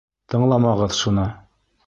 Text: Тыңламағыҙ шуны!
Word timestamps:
Тыңламағыҙ 0.33 0.97
шуны! 1.01 1.27